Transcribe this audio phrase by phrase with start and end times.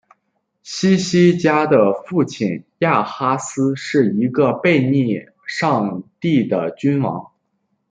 [0.63, 7.31] 希西家的父亲亚哈斯是一个背逆上帝的君王。